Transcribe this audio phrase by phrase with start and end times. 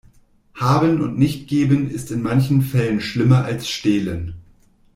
[0.55, 4.33] Haben und nicht geben ist in manchen Fällen schlimmer als stehlen.